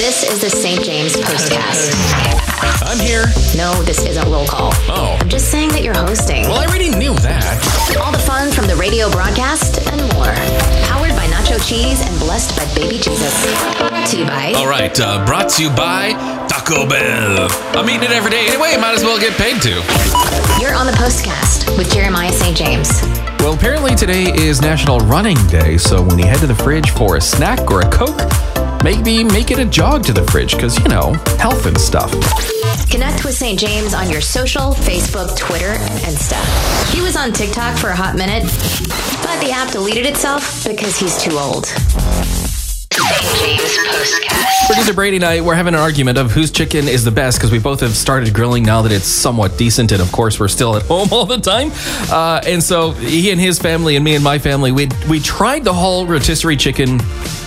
[0.00, 0.82] This is the St.
[0.82, 1.92] James Postcast.
[2.88, 3.26] I'm here.
[3.54, 4.72] No, this isn't roll call.
[4.88, 5.18] Oh.
[5.20, 6.44] I'm just saying that you're hosting.
[6.44, 7.60] Well, I already knew that.
[8.00, 10.32] All the fun from the radio broadcast and more.
[10.88, 13.28] Powered by Nacho Cheese and blessed by Baby Jesus.
[13.76, 14.54] Brought to you by.
[14.56, 16.16] All right, uh, brought to you by
[16.48, 17.52] Taco Bell.
[17.76, 18.80] I'm eating it every day anyway.
[18.80, 19.84] Might as well get paid to.
[20.64, 22.56] You're on the Postcast with Jeremiah St.
[22.56, 22.88] James.
[23.44, 27.16] Well, apparently today is National Running Day, so when you head to the fridge for
[27.16, 28.20] a snack or a Coke,
[28.82, 32.10] maybe make it a jog to the fridge, because, you know, health and stuff.
[32.90, 33.58] Connect with St.
[33.58, 36.92] James on your social, Facebook, Twitter, and stuff.
[36.92, 38.42] He was on TikTok for a hot minute,
[39.22, 41.66] but the app deleted itself because he's too old.
[41.66, 43.22] St.
[43.38, 44.29] James Postcast.
[44.66, 47.50] Producer Brady and I, we're having an argument of whose chicken is the best because
[47.50, 49.90] we both have started grilling now that it's somewhat decent.
[49.90, 51.72] And of course, we're still at home all the time.
[52.10, 55.64] Uh, and so he and his family and me and my family, we, we tried
[55.64, 57.00] the whole rotisserie chicken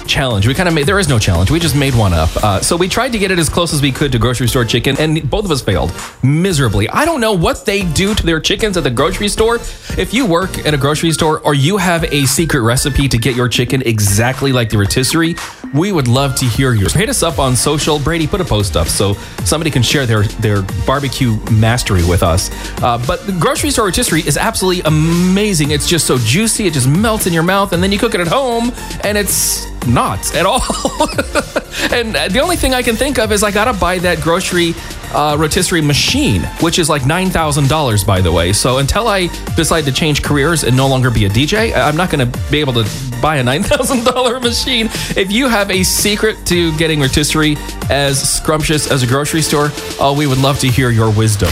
[0.06, 0.48] challenge.
[0.48, 1.50] We kind of made, there is no challenge.
[1.50, 2.30] We just made one up.
[2.38, 4.66] Uh, so we tried to get it as close as we could to grocery store
[4.66, 6.90] chicken, and both of us failed miserably.
[6.90, 9.56] I don't know what they do to their chickens at the grocery store.
[9.98, 13.36] If you work at a grocery store or you have a secret recipe to get
[13.36, 15.36] your chicken exactly like the rotisserie,
[15.74, 16.94] we would love to hear yours.
[17.04, 18.00] Hit us up on social.
[18.00, 22.50] Brady, put a post up so somebody can share their, their barbecue mastery with us.
[22.82, 25.72] Uh, but the grocery store rotisserie is absolutely amazing.
[25.72, 28.22] It's just so juicy, it just melts in your mouth, and then you cook it
[28.22, 28.72] at home,
[29.04, 30.62] and it's not at all.
[31.92, 34.74] and the only thing I can think of is I gotta buy that grocery
[35.14, 38.54] uh, rotisserie machine, which is like nine thousand dollars, by the way.
[38.54, 42.10] So until I decide to change careers and no longer be a DJ, I'm not
[42.10, 42.90] gonna be able to
[43.22, 44.88] buy a nine thousand dollar machine.
[45.16, 47.58] If you have a secret to getting rotisserie
[47.90, 51.50] as scrumptious as a grocery store, oh, we would love to hear your wisdom.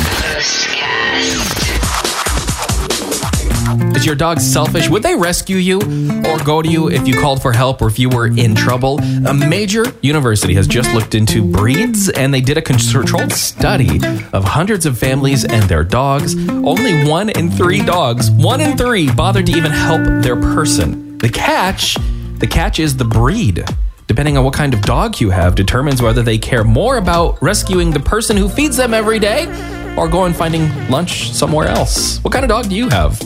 [3.95, 4.89] Is your dog selfish?
[4.89, 5.77] Would they rescue you
[6.25, 8.99] or go to you if you called for help or if you were in trouble?
[9.25, 13.99] A major university has just looked into breeds and they did a controlled study
[14.33, 16.35] of hundreds of families and their dogs.
[16.49, 21.17] Only one in three dogs, one in three, bothered to even help their person.
[21.19, 21.97] The catch,
[22.39, 23.63] the catch is the breed.
[24.07, 27.91] Depending on what kind of dog you have, determines whether they care more about rescuing
[27.91, 29.45] the person who feeds them every day
[29.97, 32.19] or go and finding lunch somewhere else.
[32.23, 33.19] What kind of dog do you have?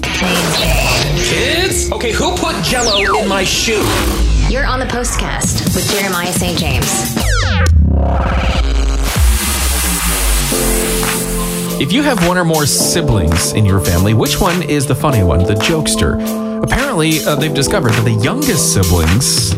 [1.24, 1.92] Kids?
[1.92, 3.84] Okay, who put jello in my shoe?
[4.50, 6.58] You're on the Postcast with Jeremiah St.
[6.58, 7.16] James.
[11.81, 15.24] If you have one or more siblings in your family, which one is the funny
[15.24, 16.16] one, the jokester?
[16.64, 19.53] Apparently, uh, they've discovered that the youngest siblings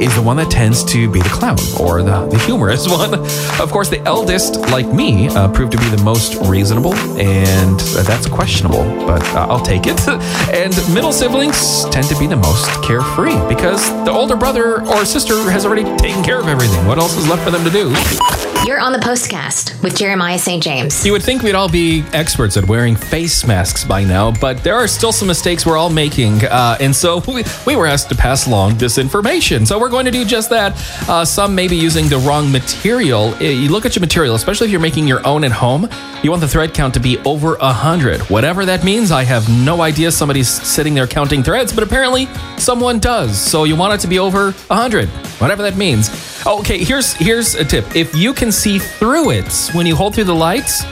[0.00, 3.14] is the one that tends to be the clown or the, the humorous one.
[3.60, 8.26] Of course, the eldest, like me, uh, proved to be the most reasonable, and that's
[8.26, 10.00] questionable, but uh, I'll take it.
[10.52, 15.50] and middle siblings tend to be the most carefree because the older brother or sister
[15.50, 16.86] has already taken care of everything.
[16.86, 18.53] What else is left for them to do?
[18.64, 20.62] You're on the Postcast with Jeremiah St.
[20.62, 21.04] James.
[21.04, 24.74] You would think we'd all be experts at wearing face masks by now, but there
[24.74, 26.42] are still some mistakes we're all making.
[26.46, 29.66] Uh, and so we, we were asked to pass along this information.
[29.66, 30.72] So we're going to do just that.
[31.06, 33.34] Uh, some may be using the wrong material.
[33.34, 35.86] Uh, You look at your material, especially if you're making your own at home,
[36.24, 38.22] you want the thread count to be over 100.
[38.30, 40.10] Whatever that means, I have no idea.
[40.10, 42.26] Somebody's sitting there counting threads, but apparently
[42.56, 43.38] someone does.
[43.38, 45.08] So you want it to be over 100,
[45.38, 46.08] whatever that means.
[46.46, 47.94] Okay, here's here's a tip.
[47.94, 50.82] If you can see through it when you hold through the lights,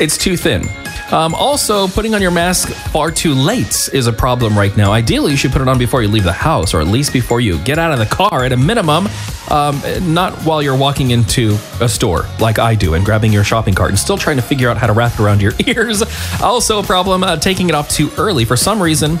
[0.00, 0.68] it's too thin.
[1.12, 4.92] Um, also, putting on your mask far too late is a problem right now.
[4.92, 7.40] Ideally, you should put it on before you leave the house, or at least before
[7.40, 9.08] you get out of the car at a minimum,
[9.50, 9.80] um,
[10.12, 13.90] not while you're walking into a store like I do and grabbing your shopping cart
[13.90, 16.02] and still trying to figure out how to wrap it around your ears.
[16.42, 18.44] Also, a problem uh, taking it off too early.
[18.44, 19.18] For some reason,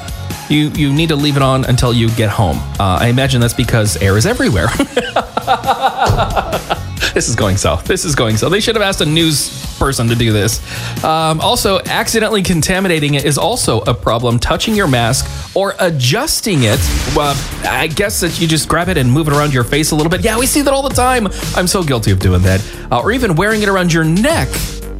[0.48, 2.56] you, you need to leave it on until you get home.
[2.78, 4.68] Uh, I imagine that's because air is everywhere.
[7.12, 7.84] this is going south.
[7.84, 8.50] This is going south.
[8.50, 10.60] They should have asked a news person to do this.
[11.04, 14.38] Um, also, accidentally contaminating it is also a problem.
[14.38, 16.78] Touching your mask or adjusting it,
[17.14, 17.34] well,
[17.64, 20.10] I guess that you just grab it and move it around your face a little
[20.10, 20.24] bit.
[20.24, 21.28] Yeah, we see that all the time.
[21.56, 22.64] I'm so guilty of doing that.
[22.90, 24.48] Uh, or even wearing it around your neck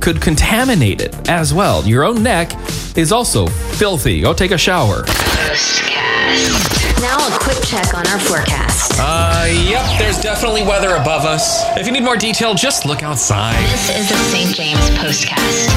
[0.00, 1.82] could contaminate it as well.
[1.86, 2.52] Your own neck
[2.96, 4.20] is also filthy.
[4.20, 5.04] Go take a shower.
[7.00, 8.92] Now, a quick check on our forecast.
[8.98, 11.62] Uh, yep, there's definitely weather above us.
[11.76, 13.62] If you need more detail, just look outside.
[13.70, 14.54] This is the St.
[14.56, 15.68] James Postcast.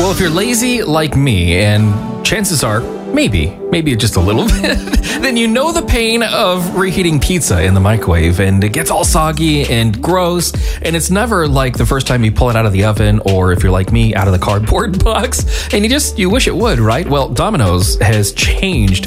[0.00, 2.80] Well, if you're lazy like me, and chances are,
[3.14, 4.78] maybe, maybe just a little bit,
[5.22, 9.04] then you know the pain of reheating pizza in the microwave and it gets all
[9.04, 10.52] soggy and gross.
[10.82, 13.52] And it's never like the first time you pull it out of the oven or
[13.52, 15.72] if you're like me, out of the cardboard box.
[15.72, 17.08] And you just, you wish it would, right?
[17.08, 19.06] Well, Domino's has changed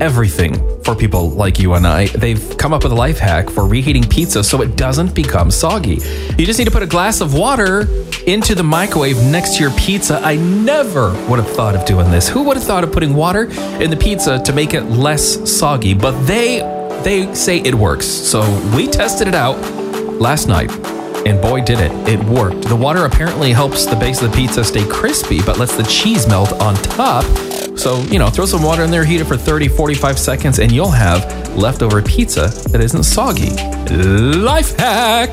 [0.00, 2.06] everything for people like you and I.
[2.06, 5.98] They've come up with a life hack for reheating pizza so it doesn't become soggy.
[6.38, 7.86] You just need to put a glass of water
[8.26, 10.20] into the microwave next to your pizza.
[10.22, 12.28] I never would have thought of doing this.
[12.28, 13.44] Who would have thought of putting water
[13.80, 15.94] in the pizza to make it less soggy?
[15.94, 16.60] But they
[17.02, 18.06] they say it works.
[18.06, 18.42] So
[18.74, 19.56] we tested it out
[20.20, 20.70] last night
[21.26, 21.90] and boy, did it.
[22.08, 22.62] It worked.
[22.68, 26.28] The water apparently helps the base of the pizza stay crispy, but lets the cheese
[26.28, 27.24] melt on top.
[27.76, 30.70] So, you know, throw some water in there, heat it for 30, 45 seconds, and
[30.70, 33.50] you'll have leftover pizza that isn't soggy.
[33.90, 35.30] Life hack!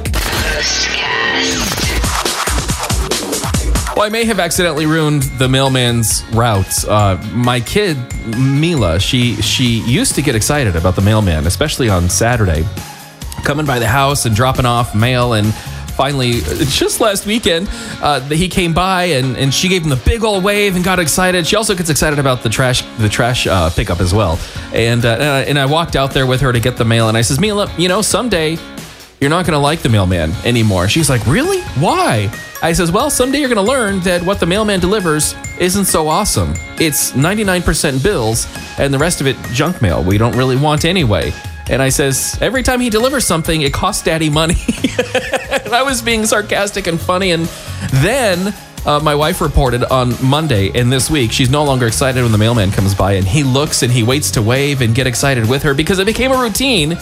[3.96, 6.88] Well, I may have accidentally ruined the mailman's route.
[6.88, 7.98] Uh, my kid
[8.36, 12.66] Mila, she she used to get excited about the mailman, especially on Saturday,
[13.44, 15.54] coming by the house and dropping off mail and
[15.96, 17.68] finally, just last weekend,
[18.02, 21.00] uh, he came by and, and she gave him the big old wave and got
[21.00, 21.48] excited.
[21.48, 24.40] She also gets excited about the trash the trash uh, pickup as well.
[24.74, 27.22] And uh, and I walked out there with her to get the mail, and I
[27.22, 28.58] says, Mila, you know, someday
[29.24, 30.90] you're not going to like the mailman anymore.
[30.90, 31.62] She's like, really?
[31.80, 32.30] Why?
[32.62, 36.10] I says, well, someday you're going to learn that what the mailman delivers isn't so
[36.10, 36.54] awesome.
[36.78, 38.48] It's 99% bills
[38.78, 41.32] and the rest of it junk mail we don't really want anyway.
[41.70, 44.56] And I says, every time he delivers something, it costs daddy money.
[45.50, 47.32] and I was being sarcastic and funny.
[47.32, 47.46] And
[47.92, 48.54] then
[48.86, 52.38] uh, my wife reported on Monday and this week, she's no longer excited when the
[52.38, 55.64] mailman comes by and he looks and he waits to wave and get excited with
[55.64, 56.98] her because it became a routine.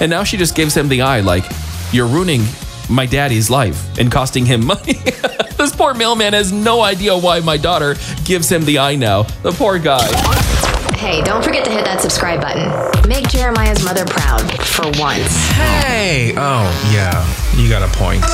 [0.00, 1.44] And now she just gives him the eye like,
[1.92, 2.42] you're ruining
[2.88, 4.92] my daddy's life and costing him money.
[5.56, 9.22] this poor mailman has no idea why my daughter gives him the eye now.
[9.42, 10.43] The poor guy.
[10.92, 12.68] Hey, don't forget to hit that subscribe button.
[13.08, 15.36] Make Jeremiah's mother proud for once.
[15.50, 16.34] Hey!
[16.36, 17.26] Oh, yeah,
[17.60, 18.24] you got a point.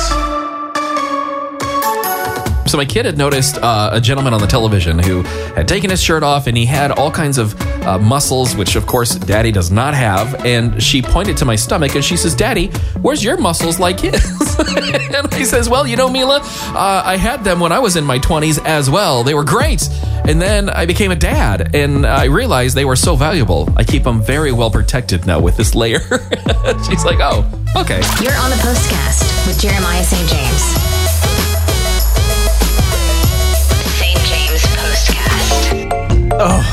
[2.71, 6.01] So my kid had noticed uh, a gentleman on the television who had taken his
[6.01, 7.53] shirt off and he had all kinds of
[7.85, 10.45] uh, muscles, which of course Daddy does not have.
[10.45, 12.67] And she pointed to my stomach and she says, "Daddy,
[13.01, 14.23] where's your muscles like his?"
[15.13, 18.05] and he says, "Well, you know, Mila, uh, I had them when I was in
[18.05, 19.25] my 20s as well.
[19.25, 19.89] They were great."
[20.23, 23.67] And then I became a dad, and I realized they were so valuable.
[23.75, 25.99] I keep them very well protected now with this layer.
[26.87, 27.43] She's like, "Oh,
[27.75, 30.29] okay." You're on the postcast with Jeremiah St.
[30.29, 30.70] James.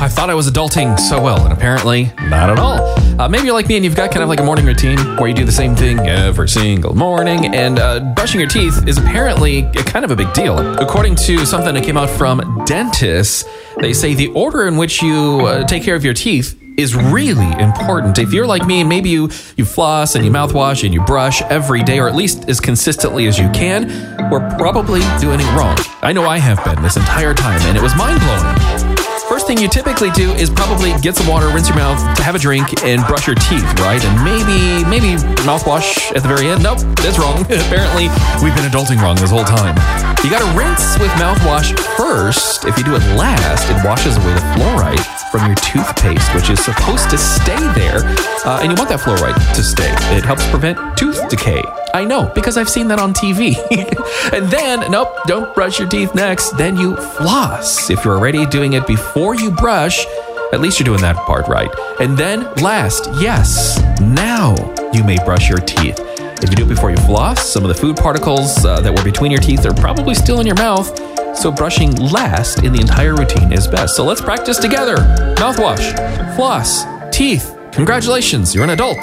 [0.09, 2.99] I thought I was adulting so well, and apparently not at all.
[3.21, 5.29] Uh, maybe you're like me and you've got kind of like a morning routine where
[5.29, 9.59] you do the same thing every single morning, and uh, brushing your teeth is apparently
[9.59, 10.57] a kind of a big deal.
[10.79, 13.45] According to something that came out from dentists,
[13.83, 17.53] they say the order in which you uh, take care of your teeth is really
[17.61, 18.19] important.
[18.19, 21.83] If you're like me maybe you you floss and you mouthwash and you brush every
[21.83, 23.89] day or at least as consistently as you can,
[24.31, 25.77] we're probably doing it wrong.
[26.01, 28.88] I know I have been this entire time and it was mind-blowing.
[29.29, 32.39] First thing you typically do is probably get some water, rinse your mouth, have a
[32.39, 34.03] drink, and brush your teeth, right?
[34.03, 36.63] And maybe, maybe mouthwash at the very end.
[36.63, 37.43] Nope, that's wrong.
[37.69, 38.09] Apparently,
[38.43, 39.77] we've been adulting wrong this whole time.
[40.25, 42.65] You gotta rinse with mouthwash first.
[42.65, 46.65] If you do it last, it washes away the fluoride from your toothpaste, which is
[46.65, 48.01] supposed to stay there.
[48.49, 49.93] Uh, and you want that fluoride to stay.
[50.17, 51.63] It helps prevent tooth decay.
[51.99, 53.57] I know, because I've seen that on TV.
[54.33, 56.57] and then, nope, don't brush your teeth next.
[56.57, 57.91] Then you floss.
[57.91, 60.07] If you're already doing it before you brush,
[60.53, 61.69] at least you're doing that part right.
[61.99, 64.55] And then, last, yes, now
[64.93, 65.99] you may brush your teeth.
[66.41, 69.03] If you do it before you floss, some of the food particles uh, that were
[69.03, 70.97] between your teeth are probably still in your mouth.
[71.37, 73.97] So, brushing last in the entire routine is best.
[73.97, 74.99] So, let's practice together.
[75.35, 77.58] Mouthwash, floss, teeth.
[77.79, 78.99] Congratulations, you're an adult.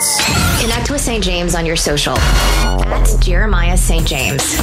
[0.60, 1.24] Connect with St.
[1.24, 2.16] James on your social.
[2.16, 4.06] That's Jeremiah St.
[4.06, 4.58] James.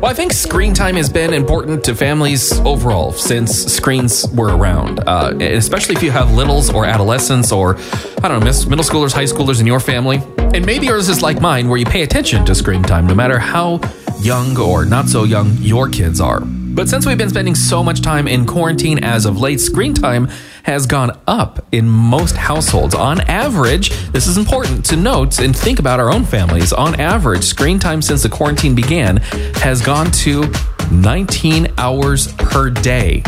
[0.00, 5.00] Well, I think screen time has been important to families overall since screens were around,
[5.06, 7.76] uh, especially if you have littles or adolescents or,
[8.22, 10.22] I don't know, middle schoolers, high schoolers in your family.
[10.38, 13.38] And maybe yours is like mine, where you pay attention to screen time no matter
[13.38, 13.82] how
[14.22, 16.40] young or not so young your kids are.
[16.40, 20.30] But since we've been spending so much time in quarantine as of late, screen time
[20.64, 22.94] has gone up in most households.
[22.94, 26.72] On average, this is important to note and think about our own families.
[26.72, 29.18] On average, screen time since the quarantine began
[29.56, 30.50] has gone to
[30.90, 33.22] 19 hours per day.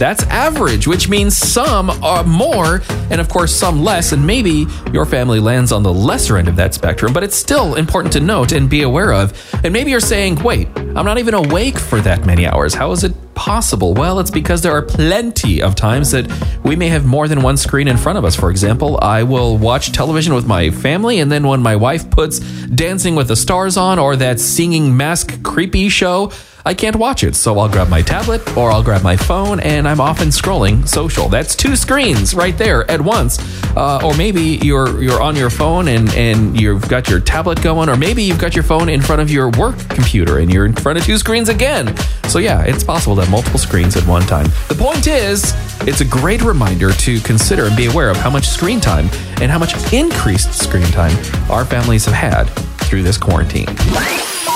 [0.00, 5.04] That's average, which means some are more and of course some less, and maybe your
[5.04, 8.52] family lands on the lesser end of that spectrum, but it's still important to note
[8.52, 9.34] and be aware of.
[9.62, 12.72] And maybe you're saying, wait, I'm not even awake for that many hours.
[12.72, 13.94] How is it possible?
[13.94, 16.30] Well, it's because there are plenty of times that
[16.62, 18.36] we may have more than one screen in front of us.
[18.36, 22.40] For example, I will watch television with my family, and then when my wife puts
[22.66, 26.30] Dancing with the Stars on or that singing mask creepy show,
[26.66, 27.34] I can't watch it.
[27.34, 31.30] So I'll grab my tablet or I'll grab my phone and I'm often scrolling social.
[31.30, 33.38] That's two screens right there at once.
[33.76, 37.88] Uh, or maybe you're you're on your phone and, and you've got your tablet going,
[37.88, 40.72] or maybe you've got your phone in front of your work computer and you're in
[40.74, 41.96] front of two screens again.
[42.28, 44.46] So yeah, it's possible to have multiple screens at one time.
[44.68, 45.54] The point is,
[45.86, 49.08] it's a great reminder to consider and be aware of how much screen time
[49.40, 51.16] and how much increased screen time
[51.50, 52.44] our families have had
[52.84, 53.66] through this quarantine.